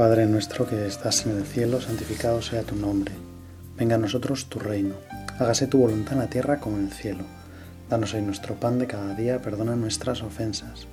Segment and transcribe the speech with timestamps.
[0.00, 3.12] Padre nuestro que estás en el cielo, santificado sea tu nombre.
[3.76, 4.94] Venga a nosotros tu reino.
[5.38, 7.24] Hágase tu voluntad en la tierra como en el cielo.
[7.90, 10.86] Danos hoy nuestro pan de cada día, perdona nuestras ofensas,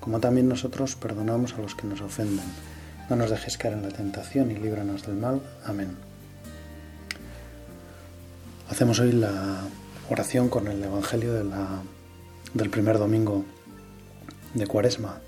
[0.00, 2.46] como también nosotros perdonamos a los que nos ofenden.
[3.10, 5.42] No nos dejes caer en la tentación y líbranos del mal.
[5.62, 5.94] Amén.
[8.70, 9.64] Hacemos hoy la
[10.08, 11.82] oración con el Evangelio de la,
[12.54, 13.44] del primer domingo
[14.54, 15.20] de Cuaresma,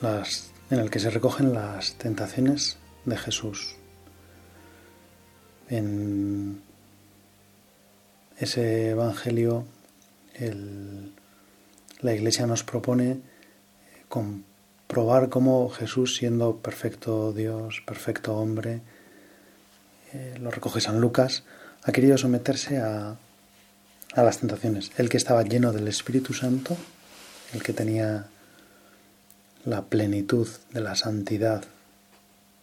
[0.00, 3.76] las en el que se recogen las tentaciones de Jesús.
[5.68, 6.60] En
[8.38, 9.64] ese Evangelio
[12.00, 13.20] la Iglesia nos propone
[14.08, 18.82] comprobar cómo Jesús, siendo perfecto Dios, perfecto hombre,
[20.12, 21.44] eh, lo recoge San Lucas,
[21.82, 23.16] ha querido someterse a,
[24.14, 24.92] a las tentaciones.
[24.98, 26.76] El que estaba lleno del Espíritu Santo,
[27.54, 28.26] el que tenía
[29.66, 31.64] la plenitud de la santidad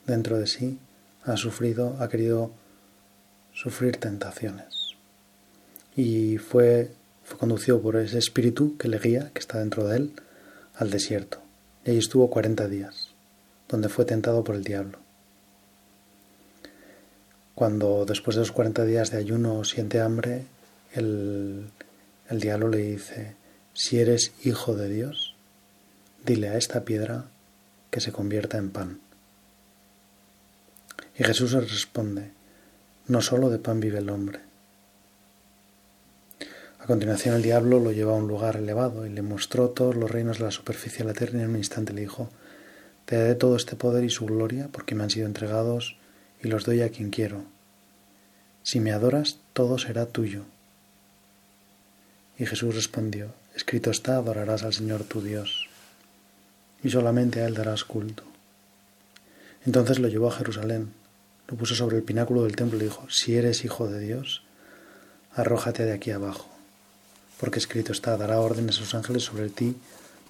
[0.08, 0.80] dentro de sí,
[1.26, 2.52] ha sufrido, ha querido
[3.54, 4.96] sufrir tentaciones.
[5.96, 6.92] Y fue,
[7.24, 10.14] fue conducido por ese espíritu que le guía, que está dentro de él,
[10.76, 11.40] al desierto.
[11.86, 13.10] Y ahí estuvo 40 días,
[13.68, 14.98] donde fue tentado por el diablo.
[17.54, 20.46] Cuando después de los 40 días de ayuno siente hambre,
[20.94, 21.66] el,
[22.30, 23.36] el diablo le dice,
[23.74, 25.23] si eres hijo de Dios,
[26.26, 27.26] dile a esta piedra
[27.92, 29.00] que se convierta en pan.
[31.18, 32.32] Y Jesús le responde,
[33.08, 34.40] no solo de pan vive el hombre.
[36.80, 40.10] A continuación el diablo lo lleva a un lugar elevado y le mostró todos los
[40.10, 42.30] reinos de la superficie de la tierra y en un instante le dijo,
[43.06, 45.98] te daré todo este poder y su gloria porque me han sido entregados
[46.42, 47.44] y los doy a quien quiero.
[48.64, 50.44] Si me adoras, todo será tuyo.
[52.38, 55.70] Y Jesús respondió, escrito está, adorarás al Señor tu Dios
[56.84, 58.24] y solamente a él darás culto.
[59.66, 60.92] Entonces lo llevó a Jerusalén,
[61.48, 64.44] lo puso sobre el pináculo del templo y dijo, si eres hijo de Dios,
[65.34, 66.50] arrójate de aquí abajo,
[67.40, 69.76] porque escrito está, dará órdenes a sus ángeles sobre ti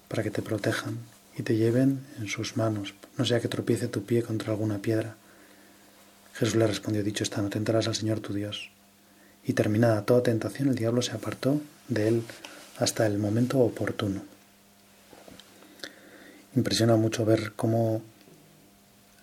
[0.08, 0.98] para que te protejan
[1.36, 5.16] y te lleven en sus manos, no sea que tropiece tu pie contra alguna piedra.
[6.34, 8.70] Jesús le respondió, dicho está, no tentarás al Señor tu Dios.
[9.44, 12.22] Y terminada toda tentación, el diablo se apartó de él
[12.78, 14.33] hasta el momento oportuno.
[16.56, 18.02] Impresiona mucho ver cómo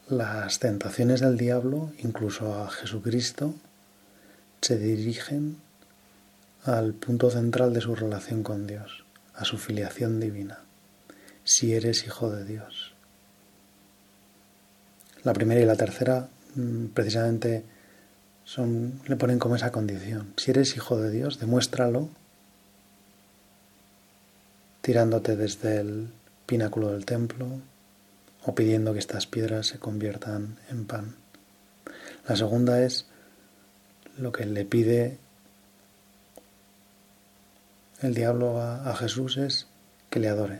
[0.09, 3.55] las tentaciones del diablo, incluso a Jesucristo,
[4.61, 5.57] se dirigen
[6.63, 10.59] al punto central de su relación con Dios, a su filiación divina,
[11.45, 12.93] si eres hijo de Dios.
[15.23, 17.63] La primera y la tercera mm, precisamente
[18.43, 20.33] son, le ponen como esa condición.
[20.35, 22.09] Si eres hijo de Dios, demuéstralo
[24.81, 26.09] tirándote desde el
[26.51, 27.47] pináculo del templo
[28.43, 31.15] o pidiendo que estas piedras se conviertan en pan.
[32.27, 33.05] La segunda es
[34.17, 35.17] lo que le pide
[38.01, 39.67] el diablo a, Jesús es
[40.09, 40.59] que le adore.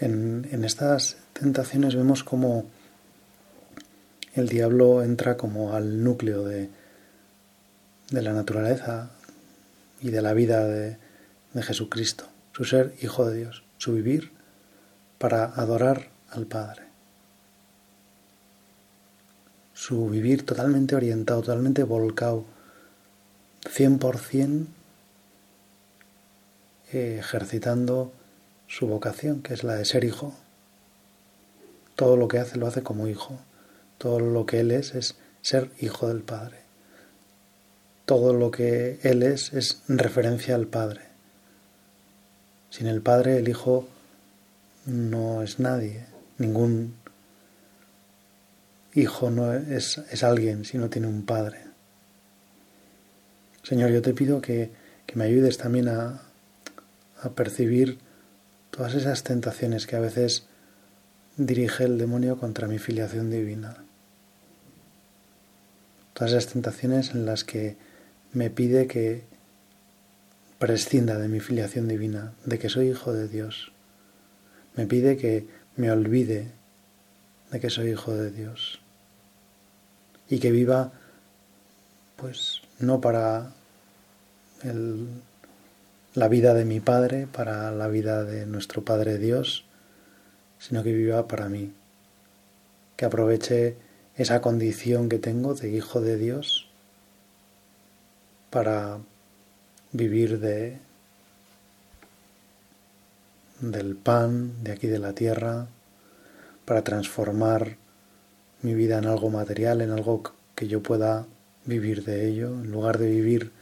[0.00, 2.66] En, en, estas tentaciones vemos como
[4.34, 6.68] el diablo entra como al núcleo de,
[8.10, 9.10] de la naturaleza
[10.00, 10.96] y de la vida de,
[11.52, 14.32] de Jesucristo, su ser hijo de Dios, su vivir
[15.18, 16.82] para adorar al Padre.
[19.74, 22.44] Su vivir totalmente orientado, totalmente volcado,
[23.64, 24.66] 100%
[26.92, 28.12] ejercitando
[28.66, 30.34] su vocación, que es la de ser hijo.
[31.96, 33.38] Todo lo que hace lo hace como hijo.
[34.00, 36.60] Todo lo que Él es es ser hijo del Padre.
[38.06, 41.02] Todo lo que Él es es referencia al Padre.
[42.70, 43.86] Sin el Padre el Hijo
[44.86, 46.06] no es nadie.
[46.38, 46.94] Ningún
[48.94, 51.58] hijo no es, es alguien si no tiene un Padre.
[53.62, 54.70] Señor, yo te pido que,
[55.04, 56.22] que me ayudes también a,
[57.20, 57.98] a percibir
[58.70, 60.46] todas esas tentaciones que a veces
[61.36, 63.84] dirige el demonio contra mi filiación divina
[66.20, 67.78] todas esas tentaciones en las que
[68.34, 69.24] me pide que
[70.58, 73.72] prescinda de mi filiación divina, de que soy hijo de Dios.
[74.76, 75.46] Me pide que
[75.76, 76.52] me olvide
[77.50, 78.80] de que soy hijo de Dios
[80.28, 80.92] y que viva
[82.16, 83.54] pues no para
[86.12, 89.64] la vida de mi Padre, para la vida de nuestro Padre Dios,
[90.58, 91.72] sino que viva para mí,
[92.96, 93.88] que aproveche
[94.20, 96.68] esa condición que tengo de hijo de Dios
[98.50, 98.98] para
[99.92, 100.76] vivir de
[103.60, 105.68] del pan de aquí de la tierra,
[106.66, 107.78] para transformar
[108.60, 110.22] mi vida en algo material, en algo
[110.54, 111.26] que yo pueda
[111.64, 113.52] vivir de ello, en lugar de vivir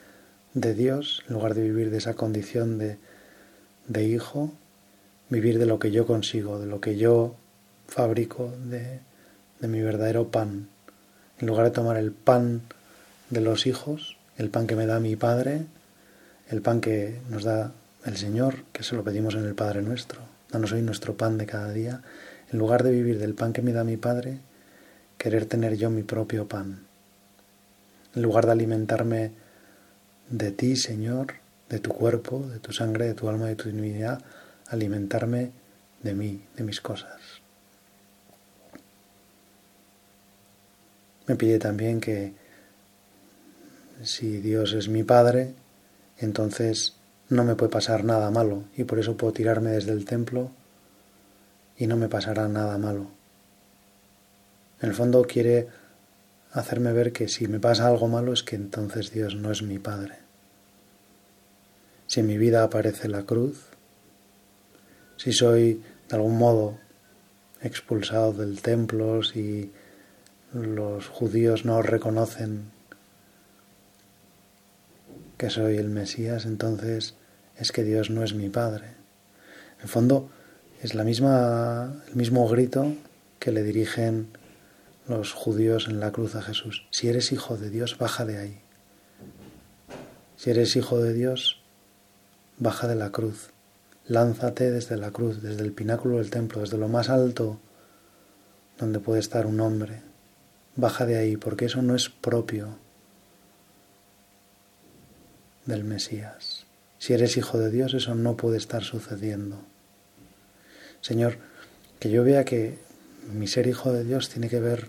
[0.54, 2.98] de Dios, en lugar de vivir de esa condición de,
[3.86, 4.50] de hijo,
[5.28, 7.36] vivir de lo que yo consigo, de lo que yo
[7.86, 9.06] fabrico, de,
[9.60, 10.68] de mi verdadero pan.
[11.38, 12.62] En lugar de tomar el pan
[13.30, 15.66] de los hijos, el pan que me da mi Padre,
[16.50, 17.72] el pan que nos da
[18.04, 20.20] el Señor, que se lo pedimos en el Padre nuestro.
[20.50, 22.02] Danos hoy nuestro pan de cada día.
[22.50, 24.38] En lugar de vivir del pan que me da mi Padre,
[25.18, 26.86] querer tener yo mi propio pan.
[28.14, 29.32] En lugar de alimentarme
[30.30, 31.34] de ti, Señor,
[31.68, 34.22] de tu cuerpo, de tu sangre, de tu alma, de tu divinidad,
[34.68, 35.50] alimentarme
[36.02, 37.37] de mí, de mis cosas.
[41.28, 42.32] Me pide también que
[44.02, 45.54] si Dios es mi Padre,
[46.16, 46.96] entonces
[47.28, 50.50] no me puede pasar nada malo y por eso puedo tirarme desde el templo
[51.76, 53.08] y no me pasará nada malo.
[54.80, 55.68] En el fondo quiere
[56.52, 59.78] hacerme ver que si me pasa algo malo es que entonces Dios no es mi
[59.78, 60.14] Padre.
[62.06, 63.66] Si en mi vida aparece la cruz,
[65.18, 66.78] si soy de algún modo
[67.60, 69.70] expulsado del templo, si
[70.52, 72.70] los judíos no reconocen
[75.36, 77.14] que soy el Mesías, entonces
[77.56, 78.86] es que Dios no es mi Padre.
[79.76, 80.30] En el fondo
[80.82, 82.94] es la misma, el mismo grito
[83.38, 84.28] que le dirigen
[85.06, 86.86] los judíos en la cruz a Jesús.
[86.90, 88.60] Si eres hijo de Dios, baja de ahí.
[90.36, 91.60] Si eres hijo de Dios,
[92.58, 93.50] baja de la cruz.
[94.06, 97.58] Lánzate desde la cruz, desde el pináculo del templo, desde lo más alto
[98.78, 100.07] donde puede estar un hombre.
[100.78, 102.78] Baja de ahí, porque eso no es propio
[105.66, 106.66] del Mesías.
[107.00, 109.58] Si eres hijo de Dios, eso no puede estar sucediendo.
[111.00, 111.38] Señor,
[111.98, 112.78] que yo vea que
[113.32, 114.88] mi ser hijo de Dios tiene que ver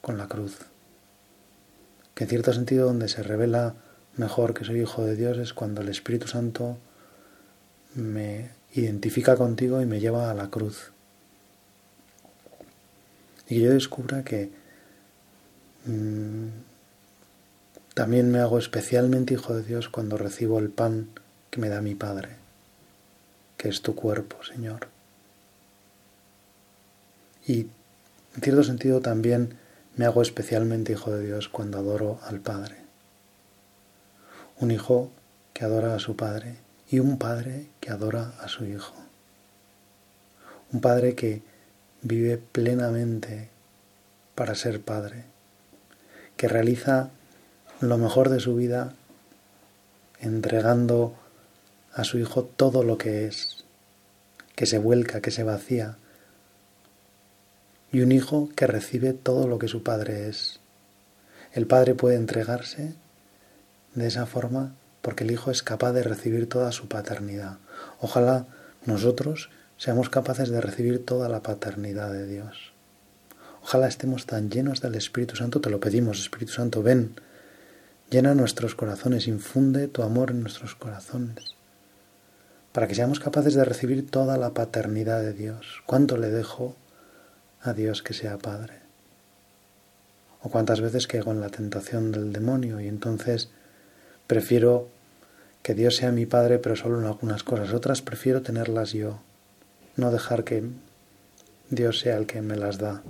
[0.00, 0.58] con la cruz.
[2.16, 3.76] Que en cierto sentido donde se revela
[4.16, 6.76] mejor que soy hijo de Dios es cuando el Espíritu Santo
[7.94, 10.90] me identifica contigo y me lleva a la cruz.
[13.46, 14.57] Y que yo descubra que
[17.94, 21.08] también me hago especialmente hijo de Dios cuando recibo el pan
[21.50, 22.30] que me da mi Padre,
[23.56, 24.88] que es tu cuerpo, Señor.
[27.46, 27.68] Y
[28.36, 29.54] en cierto sentido también
[29.96, 32.76] me hago especialmente hijo de Dios cuando adoro al Padre.
[34.60, 35.10] Un hijo
[35.54, 36.56] que adora a su Padre
[36.90, 38.94] y un Padre que adora a su Hijo.
[40.72, 41.42] Un Padre que
[42.02, 43.48] vive plenamente
[44.34, 45.24] para ser Padre,
[46.38, 47.10] que realiza
[47.80, 48.94] lo mejor de su vida
[50.20, 51.14] entregando
[51.92, 53.64] a su hijo todo lo que es,
[54.54, 55.98] que se vuelca, que se vacía,
[57.90, 60.60] y un hijo que recibe todo lo que su padre es.
[61.52, 62.94] El padre puede entregarse
[63.94, 67.58] de esa forma porque el hijo es capaz de recibir toda su paternidad.
[68.00, 68.46] Ojalá
[68.84, 72.77] nosotros seamos capaces de recibir toda la paternidad de Dios.
[73.68, 77.16] Ojalá estemos tan llenos del Espíritu Santo, te lo pedimos, Espíritu Santo, ven
[78.10, 81.54] Llena nuestros corazones, infunde tu amor en nuestros corazones,
[82.72, 85.82] para que seamos capaces de recibir toda la paternidad de Dios.
[85.84, 86.76] ¿Cuánto le dejo
[87.60, 88.72] a Dios que sea Padre?
[90.42, 93.50] ¿O cuántas veces caigo en la tentación del demonio y entonces
[94.26, 94.88] prefiero
[95.62, 99.20] que Dios sea mi Padre, pero solo en algunas cosas, otras prefiero tenerlas yo,
[99.96, 100.64] no dejar que
[101.68, 103.02] Dios sea el que me las da,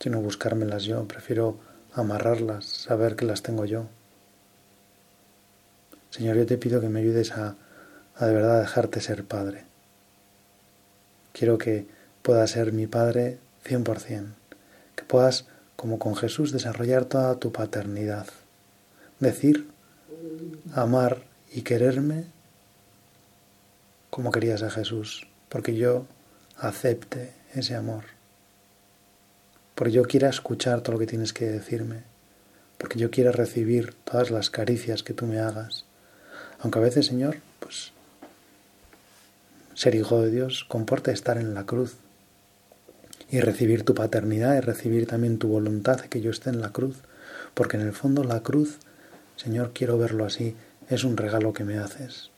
[0.00, 1.58] sino buscármelas yo, prefiero
[1.92, 3.86] amarrarlas, saber que las tengo yo.
[6.10, 7.54] Señor, yo te pido que me ayudes a,
[8.16, 9.64] a de verdad dejarte ser Padre.
[11.32, 11.86] Quiero que
[12.22, 14.26] puedas ser mi Padre 100%,
[14.96, 15.44] que puedas,
[15.76, 18.26] como con Jesús, desarrollar toda tu paternidad,
[19.20, 19.68] decir,
[20.74, 22.24] amar y quererme
[24.08, 26.06] como querías a Jesús, porque yo
[26.56, 28.19] acepte ese amor
[29.80, 32.02] porque yo quiera escuchar todo lo que tienes que decirme,
[32.76, 35.86] porque yo quiera recibir todas las caricias que tú me hagas.
[36.58, 37.92] Aunque a veces, Señor, pues
[39.72, 41.94] ser hijo de Dios comporta estar en la cruz
[43.30, 46.72] y recibir tu paternidad y recibir también tu voluntad de que yo esté en la
[46.72, 46.98] cruz,
[47.54, 48.80] porque en el fondo la cruz,
[49.36, 50.56] Señor, quiero verlo así,
[50.90, 52.28] es un regalo que me haces.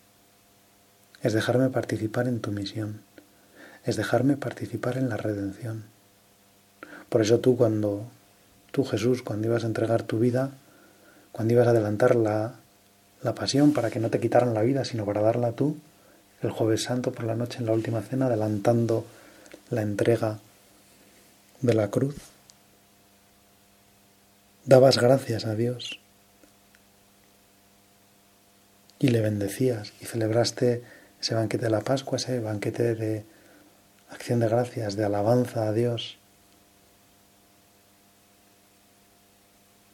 [1.23, 3.01] Es dejarme participar en tu misión,
[3.83, 5.91] es dejarme participar en la redención.
[7.13, 8.07] Por eso tú cuando,
[8.71, 10.53] tú Jesús, cuando ibas a entregar tu vida,
[11.31, 12.55] cuando ibas a adelantar la,
[13.21, 15.77] la pasión para que no te quitaran la vida, sino para darla tú,
[16.41, 19.05] el jueves santo por la noche en la última cena, adelantando
[19.69, 20.39] la entrega
[21.61, 22.17] de la cruz.
[24.65, 26.01] Dabas gracias a Dios
[28.99, 30.83] y le bendecías y celebraste
[31.21, 33.23] ese banquete de la Pascua, ese banquete de
[34.09, 36.22] acción de gracias, de alabanza a Dios.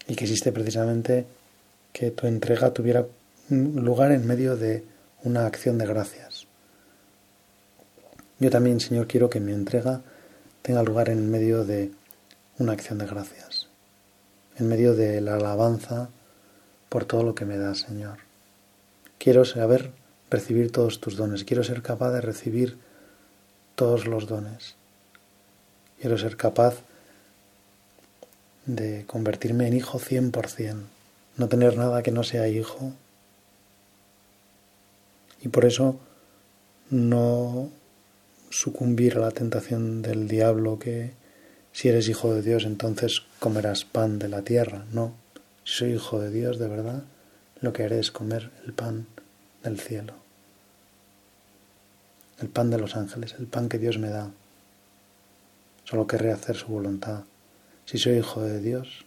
[0.09, 1.27] Y que existe precisamente
[1.93, 3.07] que tu entrega tuviera
[3.51, 4.85] lugar en medio de
[5.23, 6.47] una acción de gracias.
[8.41, 10.01] Yo también, Señor, quiero que mi entrega
[10.63, 11.91] tenga lugar en medio de
[12.59, 13.69] una acción de gracias,
[14.59, 16.09] en medio de la alabanza
[16.89, 18.19] por todo lo que me das, Señor.
[19.19, 19.93] Quiero saber
[20.31, 22.79] recibir todos tus dones, quiero ser capaz de recibir
[23.75, 24.77] todos los dones.
[26.01, 26.83] Quiero ser capaz
[28.69, 30.85] de convertirme en hijo cien por cien,
[31.37, 32.93] no tener nada que no sea hijo
[35.41, 35.99] y por eso
[36.91, 37.71] no
[38.51, 41.13] sucumbir a la tentación del diablo que
[41.73, 44.85] si eres hijo de Dios entonces comerás pan de la tierra.
[44.93, 45.15] No,
[45.65, 47.05] si soy hijo de Dios de verdad,
[47.61, 49.07] lo que haré es comer el pan
[49.63, 50.13] del cielo,
[52.39, 54.31] el pan de los ángeles, el pan que Dios me da.
[55.85, 57.25] Solo querré hacer su voluntad.
[57.89, 59.07] Si soy hijo de Dios,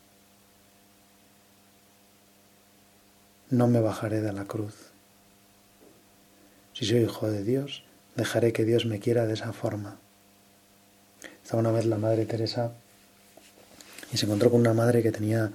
[3.51, 4.73] no me bajaré de la cruz.
[6.73, 7.83] Si soy hijo de Dios,
[8.15, 9.99] dejaré que Dios me quiera de esa forma.
[11.43, 12.71] Estaba una vez la Madre Teresa
[14.11, 15.51] y se encontró con una madre que tenía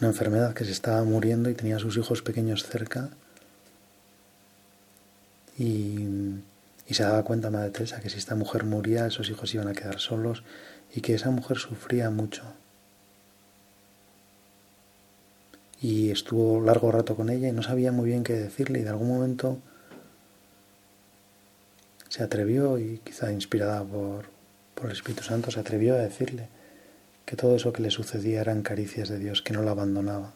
[0.00, 3.10] una enfermedad, que se estaba muriendo y tenía a sus hijos pequeños cerca.
[5.58, 6.06] Y,
[6.88, 9.74] y se daba cuenta Madre Teresa que si esta mujer moría, esos hijos iban a
[9.74, 10.42] quedar solos
[10.94, 12.44] y que esa mujer sufría mucho.
[15.82, 18.90] Y estuvo largo rato con ella y no sabía muy bien qué decirle y de
[18.90, 19.58] algún momento
[22.08, 24.26] se atrevió, y quizá inspirada por,
[24.74, 26.46] por el Espíritu Santo, se atrevió a decirle
[27.24, 30.34] que todo eso que le sucedía eran caricias de Dios, que no la abandonaba.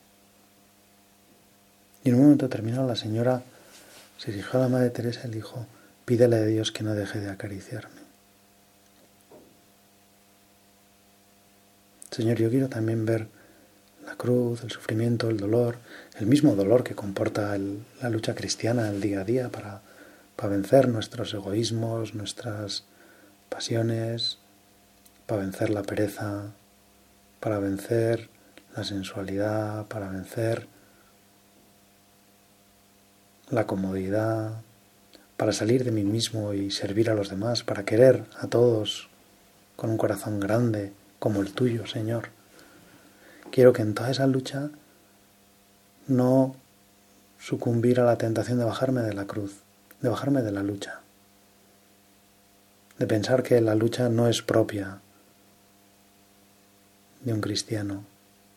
[2.03, 3.43] Y en un momento terminado la señora
[4.17, 5.67] se dirigió a la Madre Teresa y le dijo,
[6.07, 8.01] pídele a Dios que no deje de acariciarme.
[12.11, 13.29] Señor, yo quiero también ver
[14.07, 15.77] la cruz, el sufrimiento, el dolor,
[16.19, 17.59] el mismo dolor que comporta
[18.01, 19.83] la lucha cristiana el día a día para
[20.37, 22.85] para vencer nuestros egoísmos, nuestras
[23.49, 24.39] pasiones,
[25.25, 26.53] para vencer la pereza,
[27.41, 28.29] para vencer
[28.77, 30.69] la sensualidad, para vencer
[33.49, 34.61] la comodidad,
[35.39, 39.09] para salir de mí mismo y servir a los demás, para querer a todos
[39.75, 42.36] con un corazón grande como el tuyo, Señor.
[43.51, 44.71] Quiero que en toda esa lucha
[46.07, 46.57] no
[47.39, 49.61] sucumbir a la tentación de bajarme de la cruz,
[50.01, 51.01] de bajarme de la lucha,
[52.99, 55.01] de pensar que la lucha no es propia
[57.23, 58.05] de un cristiano,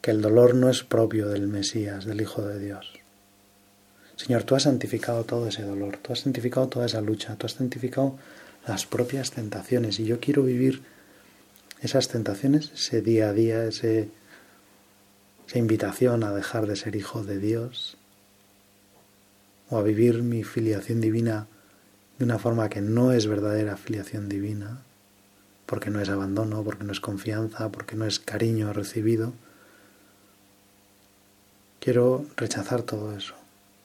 [0.02, 2.94] que el dolor no es propio del Mesías, del Hijo de Dios.
[4.16, 7.54] Señor, tú has santificado todo ese dolor, tú has santificado toda esa lucha, tú has
[7.54, 8.18] santificado
[8.68, 10.84] las propias tentaciones y yo quiero vivir
[11.82, 14.10] esas tentaciones, ese día a día, ese,
[15.50, 17.98] esa invitación a dejar de ser hijo de Dios,
[19.72, 21.48] o a vivir mi filiación divina
[22.20, 24.84] de una forma que no es verdadera filiación divina,
[25.66, 29.34] porque no es abandono, porque no es confianza, porque no es cariño recibido.
[31.80, 33.34] Quiero rechazar todo eso.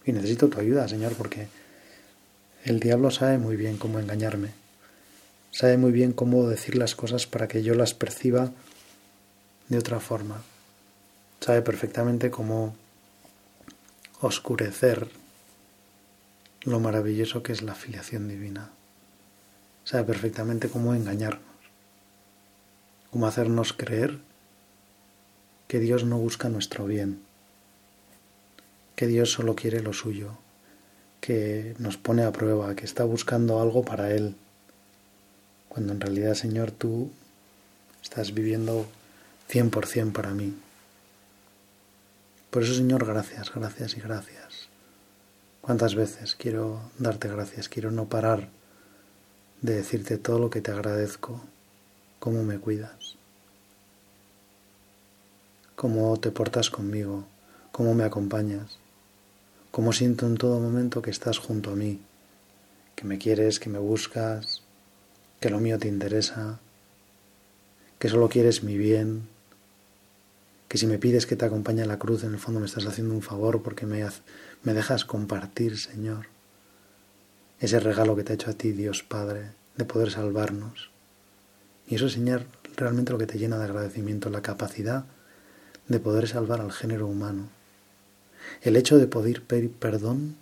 [0.04, 1.49] Y necesito tu ayuda, Señor, porque
[2.66, 4.50] el diablo sabe muy bien cómo engañarme.
[5.50, 8.52] Sabe muy bien cómo decir las cosas para que yo las perciba
[9.71, 10.42] de otra forma.
[11.45, 12.75] Sabe perfectamente cómo
[14.23, 15.11] oscurecer
[16.63, 18.71] lo maravilloso que es la filiación divina.
[19.85, 21.45] Sabe perfectamente cómo engañarnos,
[23.11, 24.21] cómo hacernos creer
[25.69, 27.21] que Dios no busca nuestro bien,
[28.97, 30.39] que Dios solo quiere lo suyo,
[31.21, 34.35] que nos pone a prueba, que está buscando algo para Él,
[35.69, 37.11] cuando en realidad, Señor, tú
[38.03, 38.87] estás viviendo
[39.51, 40.63] 100% para mí.
[42.54, 44.68] Por eso, Señor, gracias, gracias y gracias.
[45.61, 47.68] ¿Cuántas veces quiero darte gracias?
[47.68, 48.49] Quiero no parar
[49.61, 51.40] de decirte todo lo que te agradezco,
[52.20, 53.16] cómo me cuidas,
[55.75, 57.26] cómo te portas conmigo,
[57.73, 58.78] cómo me acompañas,
[59.73, 62.02] cómo siento en todo momento que estás junto a mí,
[62.94, 64.62] que me quieres, que me buscas,
[65.40, 66.61] que lo mío te interesa,
[67.99, 69.34] que solo quieres mi bien,
[70.75, 72.85] que si me pides que te acompañe a la cruz, en el fondo me estás
[72.85, 74.04] haciendo un favor porque me,
[74.64, 76.26] me dejas compartir, Señor,
[77.61, 80.90] ese regalo que te ha hecho a ti, Dios Padre, de poder salvarnos.
[81.87, 85.04] Y eso, Señor, realmente lo que te llena de agradecimiento, la capacidad
[85.87, 87.50] de poder salvar al género humano.
[88.61, 90.35] El hecho de poder pedir perdón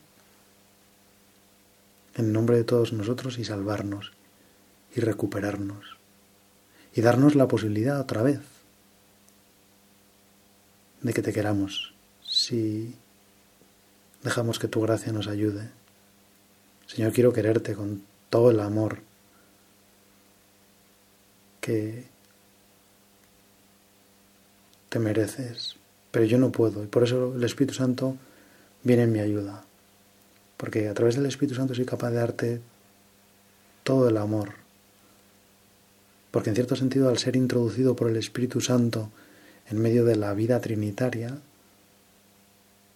[2.14, 4.12] en nombre de todos nosotros y salvarnos
[4.96, 5.98] y recuperarnos
[6.94, 8.40] y darnos la posibilidad otra vez
[11.02, 11.94] de que te queramos
[12.24, 12.94] si
[14.22, 15.68] dejamos que tu gracia nos ayude.
[16.86, 19.00] Señor, quiero quererte con todo el amor
[21.60, 22.04] que
[24.88, 25.76] te mereces,
[26.10, 28.16] pero yo no puedo y por eso el Espíritu Santo
[28.82, 29.64] viene en mi ayuda,
[30.56, 32.60] porque a través del Espíritu Santo soy capaz de darte
[33.84, 34.54] todo el amor,
[36.30, 39.10] porque en cierto sentido al ser introducido por el Espíritu Santo
[39.72, 41.38] en medio de la vida trinitaria,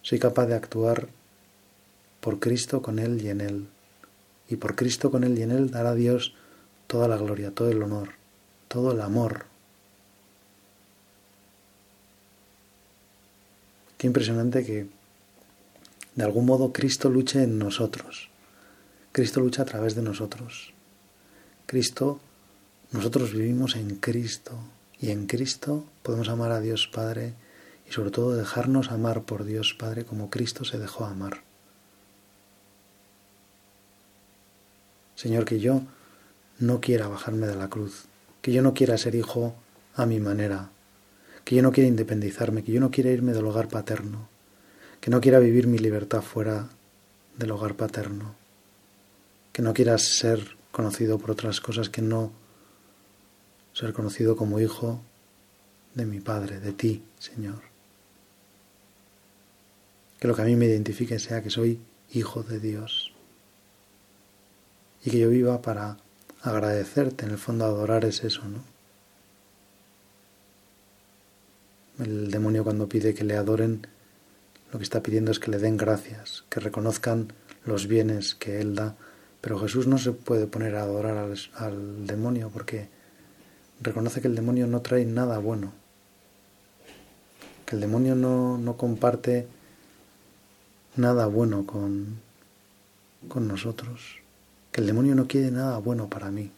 [0.03, 1.09] soy capaz de actuar
[2.21, 3.67] por Cristo con Él y en Él,
[4.49, 6.35] y por Cristo con Él y en Él dar a Dios
[6.87, 8.11] toda la gloria, todo el honor,
[8.69, 9.47] todo el amor
[13.97, 14.87] Qué impresionante que
[16.15, 18.29] de algún modo Cristo luche en nosotros.
[19.13, 20.73] Cristo lucha a través de nosotros.
[21.67, 22.21] Cristo,
[22.93, 24.53] nosotros vivimos en Cristo
[25.01, 27.35] y en Cristo podemos amar a Dios Padre
[27.89, 31.43] y sobre todo dejarnos amar por Dios Padre como Cristo se dejó amar.
[35.15, 35.83] Señor, que yo
[36.59, 38.05] no quiera bajarme de la cruz,
[38.43, 39.55] que yo no quiera ser hijo
[39.95, 40.71] a mi manera,
[41.45, 44.29] que yo no quiera independizarme, que yo no quiera irme del hogar paterno,
[45.01, 46.69] que no quiera vivir mi libertad fuera
[47.39, 48.35] del hogar paterno,
[49.53, 52.33] que no quiera ser conocido por otras cosas que no
[53.77, 55.03] ser conocido como hijo
[55.95, 57.61] de mi Padre, de ti, Señor.
[60.19, 61.79] Que lo que a mí me identifique sea que soy
[62.11, 63.13] hijo de Dios
[65.05, 65.99] y que yo viva para
[66.41, 68.65] agradecerte, en el fondo adorar es eso, ¿no?
[72.03, 73.87] El demonio cuando pide que le adoren,
[74.73, 77.35] lo que está pidiendo es que le den gracias, que reconozcan
[77.67, 78.97] los bienes que Él da.
[79.43, 82.89] Pero Jesús no se puede poner a adorar al, demonio porque
[83.81, 85.73] reconoce que el demonio no trae nada bueno,
[87.65, 89.47] que el demonio no, no comparte
[90.97, 92.21] nada bueno con,
[93.29, 94.19] con nosotros,
[94.73, 96.51] que el demonio no quiere nada bueno para mí,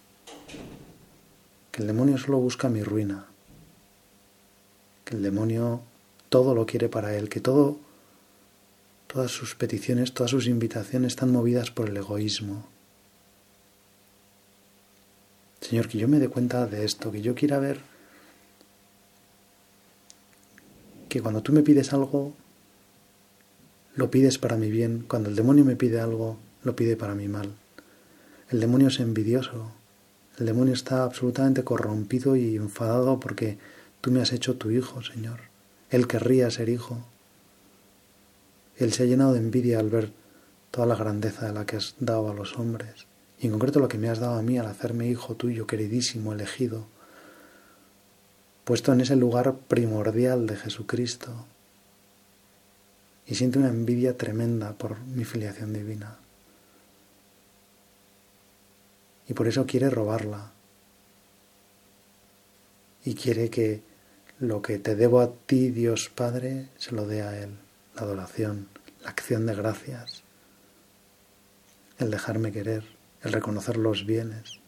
[1.73, 3.27] que el demonio solo busca mi ruina,
[5.05, 5.81] que el demonio
[6.29, 7.79] todo lo quiere para él, que todo,
[9.07, 12.67] todas sus peticiones, todas sus invitaciones están movidas por el egoísmo.
[15.69, 17.81] Señor, que yo me dé cuenta de esto, que yo quiera ver
[21.09, 22.35] que cuando tú me pides algo,
[23.95, 27.29] lo pides para mi bien, cuando el demonio me pide algo, lo pide para mi
[27.29, 27.55] mal.
[28.51, 29.73] El demonio es envidioso,
[30.39, 33.59] el demonio está absolutamente corrompido y enfadado porque
[34.01, 35.41] Tú me has hecho tu hijo, Señor.
[35.91, 37.05] Él querría ser hijo.
[38.77, 40.13] Él se ha llenado de envidia al ver
[40.71, 43.07] toda la grandeza de la que has dado a los hombres,
[43.40, 46.33] y en concreto lo que me has dado a mí al hacerme hijo tuyo, queridísimo,
[46.33, 46.87] elegido,
[48.64, 51.46] puesto en ese lugar primordial de Jesucristo,
[53.27, 56.16] y siente una envidia tremenda por mi filiación divina.
[59.29, 60.53] Y por eso quiere robarla.
[63.05, 63.83] Y quiere que
[64.38, 67.51] lo que te debo a ti, Dios Padre, se lo dé a Él,
[67.94, 68.68] la adoración,
[69.03, 70.22] la acción de gracias,
[71.98, 74.61] el dejarme querer, el reconocer los bienes.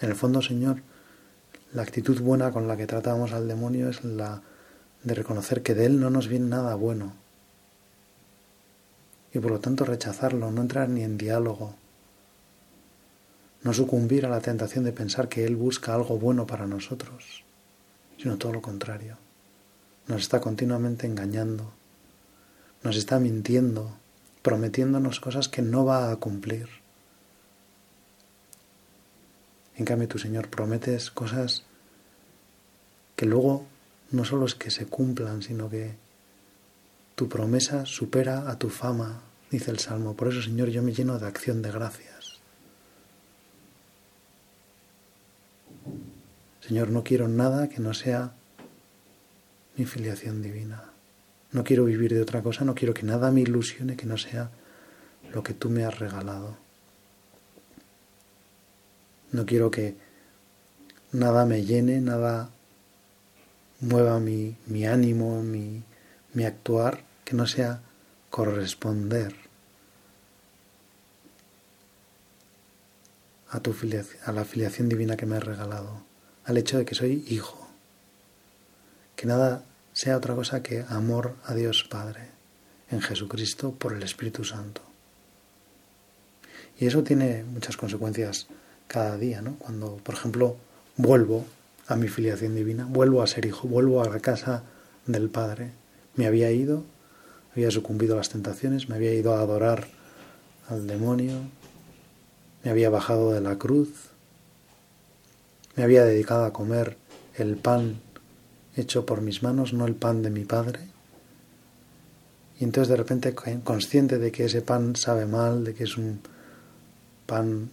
[0.00, 0.82] En el fondo, Señor,
[1.72, 4.42] la actitud buena con la que tratamos al demonio es la
[5.02, 7.14] de reconocer que de Él no nos viene nada bueno
[9.32, 11.76] y por lo tanto rechazarlo, no entrar ni en diálogo,
[13.62, 17.44] no sucumbir a la tentación de pensar que Él busca algo bueno para nosotros
[18.20, 19.16] sino todo lo contrario.
[20.06, 21.72] Nos está continuamente engañando,
[22.82, 23.96] nos está mintiendo,
[24.42, 26.68] prometiéndonos cosas que no va a cumplir.
[29.76, 31.64] En cambio, tu Señor prometes cosas
[33.16, 33.66] que luego
[34.10, 35.94] no solo es que se cumplan, sino que
[37.14, 40.16] tu promesa supera a tu fama, dice el Salmo.
[40.16, 42.40] Por eso, Señor, yo me lleno de acción de gracias.
[46.66, 48.32] Señor, no quiero nada que no sea
[49.76, 50.89] mi filiación divina.
[51.52, 54.50] No quiero vivir de otra cosa, no quiero que nada me ilusione que no sea
[55.32, 56.56] lo que tú me has regalado.
[59.32, 59.96] No quiero que
[61.12, 62.50] nada me llene, nada
[63.80, 65.82] mueva mi, mi ánimo, mi,
[66.34, 67.80] mi actuar, que no sea
[68.28, 69.34] corresponder
[73.50, 73.74] a, tu
[74.24, 76.02] a la filiación divina que me has regalado,
[76.44, 77.68] al hecho de que soy hijo,
[79.16, 82.28] que nada sea otra cosa que amor a Dios Padre
[82.90, 84.82] en Jesucristo por el Espíritu Santo.
[86.78, 88.46] Y eso tiene muchas consecuencias
[88.88, 89.56] cada día, ¿no?
[89.56, 90.56] Cuando, por ejemplo,
[90.96, 91.44] vuelvo
[91.86, 94.62] a mi filiación divina, vuelvo a ser hijo, vuelvo a la casa
[95.06, 95.72] del Padre.
[96.16, 96.84] Me había ido,
[97.52, 99.88] había sucumbido a las tentaciones, me había ido a adorar
[100.68, 101.38] al demonio,
[102.62, 104.10] me había bajado de la cruz,
[105.76, 106.96] me había dedicado a comer
[107.36, 108.00] el pan
[108.76, 110.80] hecho por mis manos, no el pan de mi Padre.
[112.58, 116.20] Y entonces de repente consciente de que ese pan sabe mal, de que es un
[117.26, 117.70] pan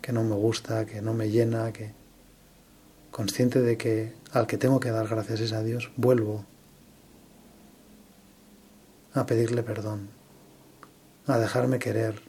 [0.00, 1.92] que no me gusta, que no me llena, que
[3.10, 6.44] consciente de que al que tengo que dar gracias es a Dios, vuelvo
[9.14, 10.08] a pedirle perdón,
[11.26, 12.20] a dejarme querer,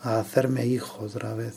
[0.00, 1.54] a hacerme hijo otra vez.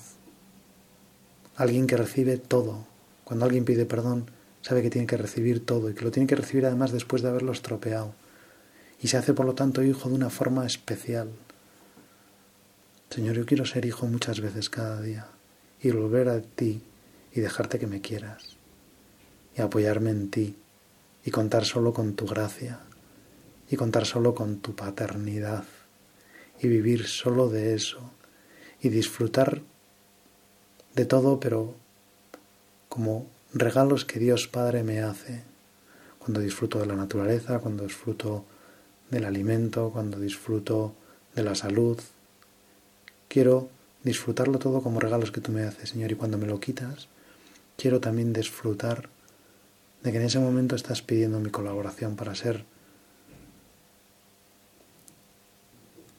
[1.56, 2.86] Alguien que recibe todo.
[3.24, 4.30] Cuando alguien pide perdón,
[4.62, 7.30] sabe que tiene que recibir todo y que lo tiene que recibir además después de
[7.30, 8.14] haberlo estropeado.
[9.00, 11.30] Y se hace por lo tanto hijo de una forma especial.
[13.10, 15.28] Señor, yo quiero ser hijo muchas veces cada día
[15.82, 16.82] y volver a ti
[17.32, 18.58] y dejarte que me quieras
[19.56, 20.56] y apoyarme en ti
[21.24, 22.80] y contar solo con tu gracia
[23.70, 25.66] y contar solo con tu paternidad
[26.60, 28.12] y vivir solo de eso
[28.82, 29.62] y disfrutar
[30.96, 31.76] de todo pero
[32.90, 35.44] como regalos que Dios Padre me hace
[36.20, 38.46] cuando disfruto de la naturaleza, cuando disfruto
[39.10, 40.94] del alimento, cuando disfruto
[41.36, 42.00] de la salud,
[43.28, 43.70] Quiero
[44.04, 47.10] disfrutarlo todo como regalos que tú me haces, Señor, y cuando me lo quitas,
[47.76, 49.10] quiero también disfrutar
[50.04, 52.64] de que en ese momento estás pidiendo mi colaboración para ser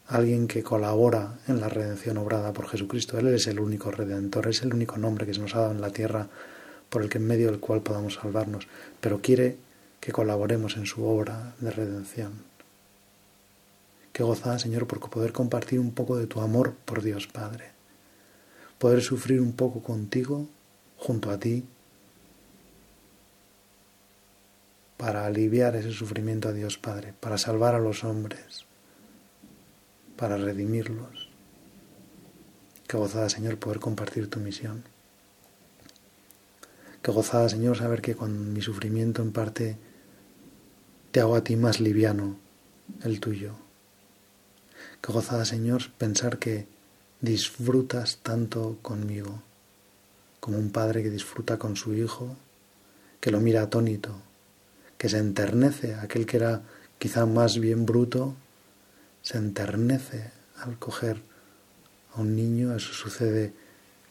[0.06, 3.18] alguien que colabora en la redención obrada por Jesucristo.
[3.18, 5.80] Él es el único redentor, es el único nombre que se nos ha dado en
[5.80, 6.28] la tierra
[6.88, 8.66] por el que en medio del cual podamos salvarnos,
[9.01, 9.57] pero quiere
[10.01, 12.48] que colaboremos en su obra de redención.
[14.12, 17.70] Qué gozada, Señor, por poder compartir un poco de tu amor por Dios Padre.
[18.79, 20.48] Poder sufrir un poco contigo,
[20.96, 21.64] junto a ti,
[24.96, 28.64] para aliviar ese sufrimiento a Dios Padre, para salvar a los hombres,
[30.16, 31.31] para redimirlos.
[32.88, 34.83] Qué gozada, Señor, poder compartir tu misión.
[37.09, 39.79] Qué gozada, Señor, saber que con mi sufrimiento en parte
[41.11, 42.37] te hago a ti más liviano
[43.03, 43.55] el tuyo.
[45.01, 46.66] Qué gozada, Señor, pensar que
[47.23, 49.42] disfrutas tanto conmigo,
[50.38, 52.37] como un padre que disfruta con su hijo,
[53.21, 54.14] que lo mira atónito,
[54.99, 56.61] que se enternece, aquel que era
[56.99, 58.35] quizá más bien bruto,
[59.23, 61.23] se enternece al coger
[62.12, 63.55] a un niño, eso sucede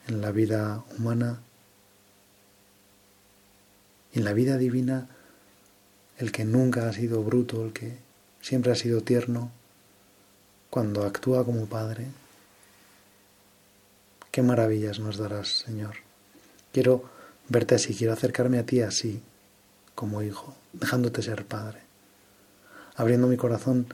[0.08, 1.42] en la vida humana.
[4.18, 5.06] En la vida divina,
[6.16, 7.98] el que nunca ha sido bruto, el que
[8.40, 9.52] siempre ha sido tierno,
[10.70, 12.08] cuando actúa como Padre,
[14.32, 15.98] qué maravillas nos darás, Señor.
[16.72, 17.04] Quiero
[17.48, 19.22] verte así, quiero acercarme a ti así,
[19.94, 21.78] como hijo, dejándote ser Padre,
[22.96, 23.86] abriendo mi corazón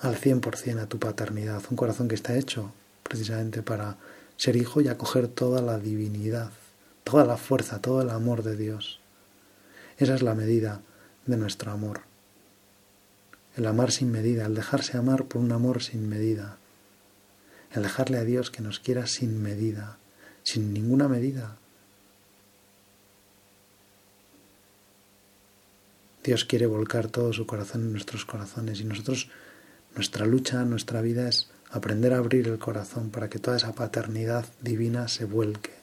[0.00, 2.72] al cien por cien a tu paternidad, un corazón que está hecho
[3.04, 3.96] precisamente para
[4.36, 6.50] ser hijo y acoger toda la divinidad,
[7.08, 9.00] toda la fuerza, todo el amor de Dios.
[9.98, 10.80] Esa es la medida
[11.26, 12.02] de nuestro amor
[13.58, 16.58] el amar sin medida, el dejarse amar por un amor sin medida,
[17.72, 19.98] el dejarle a Dios que nos quiera sin medida,
[20.44, 21.56] sin ninguna medida.
[26.22, 29.28] Dios quiere volcar todo su corazón en nuestros corazones y nosotros,
[29.96, 34.46] nuestra lucha, nuestra vida es aprender a abrir el corazón para que toda esa paternidad
[34.60, 35.77] divina se vuelque.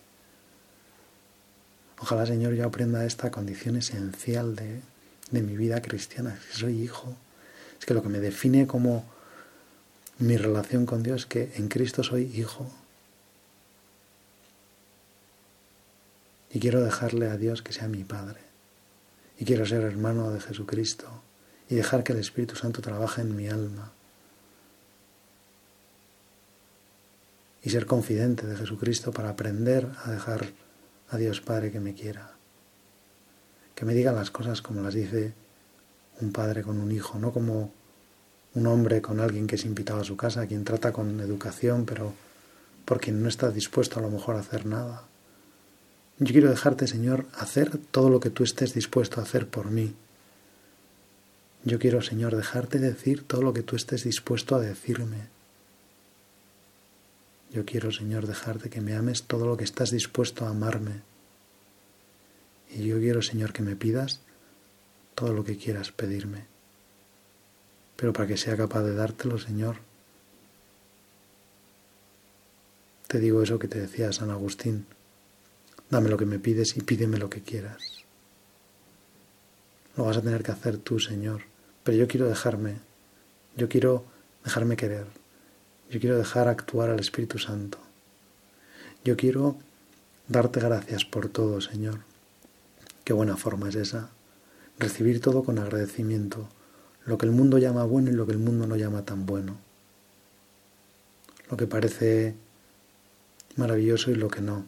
[2.00, 4.82] Ojalá, Señor, yo aprenda esta condición esencial de,
[5.32, 7.16] de mi vida cristiana, que soy hijo,
[7.80, 9.06] es que lo que me define como
[10.18, 12.70] mi relación con Dios es que en Cristo soy hijo.
[16.52, 18.40] Y quiero dejarle a Dios que sea mi Padre.
[19.38, 21.06] Y quiero ser hermano de Jesucristo.
[21.70, 23.92] Y dejar que el Espíritu Santo trabaje en mi alma.
[27.62, 30.48] Y ser confidente de Jesucristo para aprender a dejar
[31.10, 32.32] a Dios Padre que me quiera.
[33.76, 35.34] Que me diga las cosas como las dice
[36.22, 37.72] un padre con un hijo, no como
[38.54, 41.86] un hombre con alguien que es invitado a su casa, a quien trata con educación,
[41.86, 42.13] pero
[42.86, 45.04] por quien no está dispuesto a lo mejor a hacer nada.
[46.20, 49.94] Yo quiero dejarte, Señor, hacer todo lo que tú estés dispuesto a hacer por mí.
[51.65, 55.35] Yo quiero, Señor, dejarte decir todo lo que tú estés dispuesto a decirme.
[57.56, 61.04] Yo quiero, Señor, dejarte que me ames todo lo que estás dispuesto a amarme.
[62.70, 64.20] Y yo quiero, Señor, que me pidas
[65.15, 66.48] todo lo que quieras pedirme.
[67.96, 69.78] Pero para que sea capaz de dártelo, Señor,
[73.08, 74.86] te digo eso que te decía San Agustín.
[75.89, 78.04] Dame lo que me pides y pídeme lo que quieras.
[79.96, 81.44] Lo vas a tener que hacer tú, Señor.
[81.86, 82.80] Pero yo quiero dejarme,
[83.56, 84.04] yo quiero
[84.44, 85.08] dejarme querer,
[85.89, 87.78] yo quiero dejar actuar al Espíritu Santo.
[89.04, 89.56] Yo quiero
[90.28, 92.00] darte gracias por todo, Señor.
[93.04, 94.10] Qué buena forma es esa.
[94.80, 96.50] Recibir todo con agradecimiento,
[97.06, 99.58] lo que el mundo llama bueno y lo que el mundo no llama tan bueno.
[101.50, 102.36] Lo que parece
[103.56, 104.65] maravilloso y lo que no.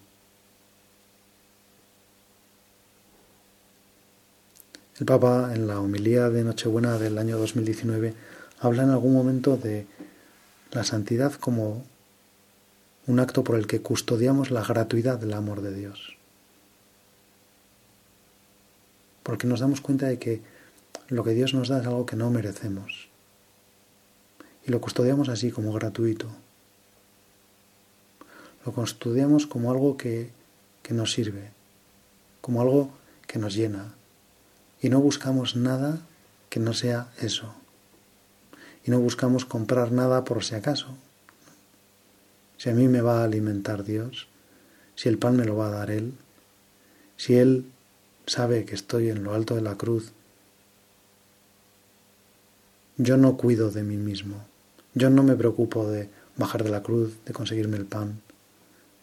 [4.99, 8.13] El Papa en la homilía de Nochebuena del año 2019
[8.59, 9.85] habla en algún momento de
[10.71, 11.83] la santidad como
[13.07, 16.17] un acto por el que custodiamos la gratuidad del amor de Dios.
[19.23, 20.41] Porque nos damos cuenta de que
[21.07, 23.07] lo que Dios nos da es algo que no merecemos.
[24.65, 26.27] Y lo custodiamos así como gratuito.
[28.65, 30.29] Lo custodiamos como algo que,
[30.83, 31.51] que nos sirve,
[32.41, 32.91] como algo
[33.25, 33.93] que nos llena,
[34.81, 36.01] y no buscamos nada
[36.49, 37.53] que no sea eso.
[38.87, 40.87] Y no buscamos comprar nada por si acaso.
[42.57, 44.29] Si a mí me va a alimentar Dios,
[44.95, 46.13] si el pan me lo va a dar Él,
[47.17, 47.65] si Él
[48.25, 50.13] sabe que estoy en lo alto de la cruz,
[52.95, 54.45] yo no cuido de mí mismo,
[54.93, 58.21] yo no me preocupo de bajar de la cruz, de conseguirme el pan,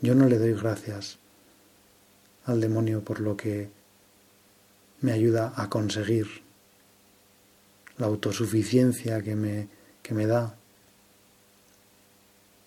[0.01, 1.18] yo no le doy gracias
[2.47, 3.68] al demonio por lo que
[5.03, 6.43] me ayuda a conseguir
[7.98, 9.68] la autosuficiencia que me,
[10.02, 10.57] que me da.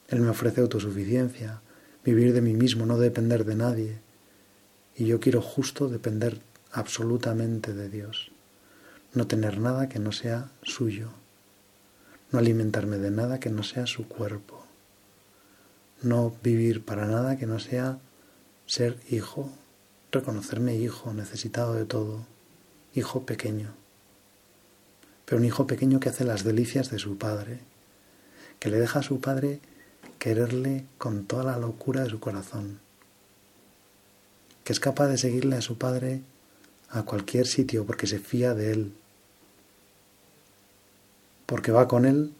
[0.07, 1.61] Él me ofrece autosuficiencia,
[2.03, 3.97] vivir de mí mismo, no depender de nadie.
[4.95, 6.39] Y yo quiero justo depender
[6.71, 8.31] absolutamente de Dios.
[9.13, 11.09] No tener nada que no sea suyo.
[12.31, 14.65] No alimentarme de nada que no sea su cuerpo.
[16.01, 17.99] No vivir para nada que no sea
[18.65, 19.51] ser hijo
[20.11, 22.25] reconocerme hijo, necesitado de todo,
[22.93, 23.73] hijo pequeño,
[25.27, 27.59] pero un hijo pequeño que hace las delicias de su padre,
[28.59, 29.59] que le deja a su padre
[30.17, 32.79] quererle con toda la locura de su corazón,
[34.63, 36.21] que es capaz de seguirle a su padre
[36.89, 38.93] a cualquier sitio porque se fía de él,
[41.45, 42.33] porque va con él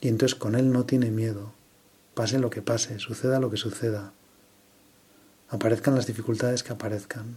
[0.00, 1.52] y entonces con él no tiene miedo,
[2.14, 4.12] pase lo que pase, suceda lo que suceda
[5.50, 7.36] aparezcan las dificultades que aparezcan.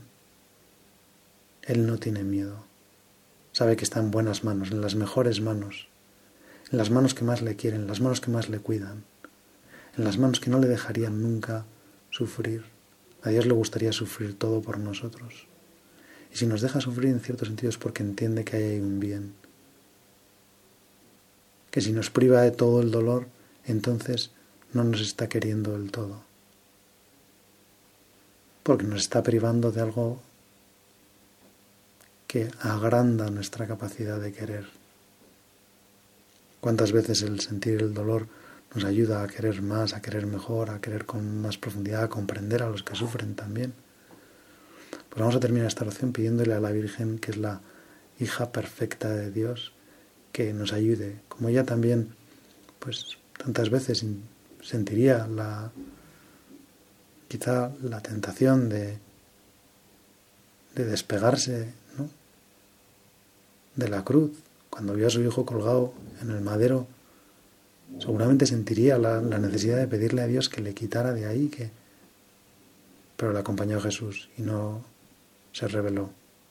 [1.64, 2.71] Él no tiene miedo.
[3.52, 5.88] Sabe que está en buenas manos, en las mejores manos,
[6.72, 9.04] en las manos que más le quieren, en las manos que más le cuidan,
[9.98, 11.66] en las manos que no le dejarían nunca
[12.10, 12.64] sufrir.
[13.24, 15.48] A Dios le gustaría sufrir todo por nosotros.
[16.34, 19.34] Y si nos deja sufrir en ciertos sentidos porque entiende que hay un bien.
[21.70, 23.28] Que si nos priva de todo el dolor,
[23.66, 24.32] entonces
[24.74, 26.24] no nos está queriendo del todo
[28.64, 30.22] porque nos está privando de algo
[32.32, 34.66] que agranda nuestra capacidad de querer.
[36.62, 38.30] ¿Cuántas veces el sentir el dolor
[38.74, 42.64] nos ayuda a querer más, a querer mejor, a querer con más profundidad, a comprender
[42.64, 43.74] a los que sufren también?
[45.10, 47.60] Pues vamos a terminar esta oración pidiéndole a la Virgen, que es la
[48.18, 49.74] hija perfecta de Dios,
[50.32, 52.16] que nos ayude, como ella también,
[52.80, 54.06] pues tantas veces
[54.62, 55.74] sentiría la,
[57.28, 59.00] quizá la tentación de,
[60.76, 61.81] de despegarse
[63.76, 64.32] de la cruz.
[64.70, 66.88] Cuando vio a su hijo colgado en el madero,
[68.00, 71.52] seguramente sentiría la, necesidad de pedirle a Dios que le quitara de ahí,
[73.18, 74.82] pero le acompañó Jesús y no
[75.52, 76.10] se reveló.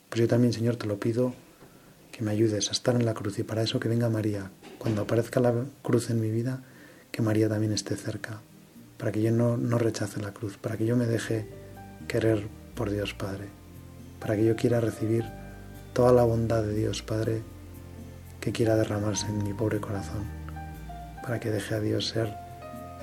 [0.09, 1.35] Pues yo también, Señor, te lo pido
[2.13, 4.51] que me ayudes a estar en la cruz y para eso que venga María.
[4.79, 6.63] Cuando aparezca la cruz en mi vida,
[7.11, 8.41] que María también esté cerca
[9.01, 11.47] para que yo no, no rechace la cruz, para que yo me deje
[12.07, 13.47] querer por Dios Padre,
[14.21, 15.25] para que yo quiera recibir
[15.93, 17.43] toda la bondad de Dios Padre
[18.41, 20.25] que quiera derramarse en mi pobre corazón,
[21.23, 22.35] para que deje a Dios ser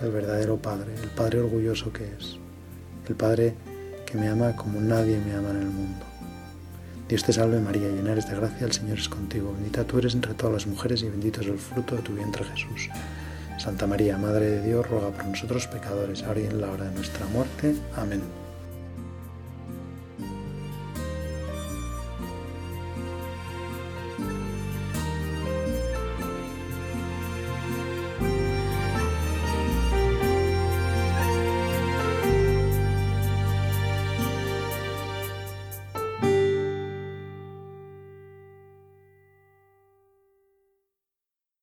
[0.02, 2.38] el verdadero Padre, el Padre orgulloso que es,
[3.08, 3.56] el Padre
[4.06, 6.06] que me ama como nadie me ama en el mundo.
[7.08, 10.14] Dios te salve María, llena eres de gracia, el Señor es contigo, bendita tú eres
[10.14, 12.90] entre todas las mujeres y bendito es el fruto de tu vientre Jesús.
[13.58, 16.96] Santa María, Madre de Dios, ruega por nosotros pecadores, ahora y en la hora de
[16.96, 17.76] nuestra muerte.
[17.96, 18.47] Amén.